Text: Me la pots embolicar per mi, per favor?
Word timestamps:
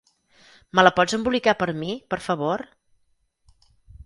Me 0.79 0.85
la 0.87 0.91
pots 0.99 1.17
embolicar 1.17 1.55
per 1.59 1.67
mi, 1.83 1.91
per 2.15 2.19
favor? 2.29 2.65